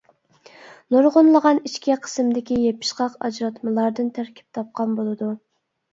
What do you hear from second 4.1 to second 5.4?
تەركىب تاپقان بولىدۇ.